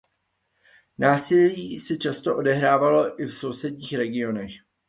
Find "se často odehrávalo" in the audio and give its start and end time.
1.79-3.21